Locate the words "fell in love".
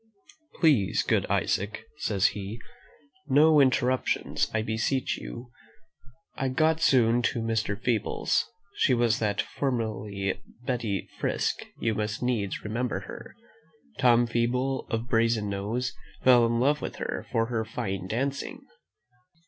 16.23-16.81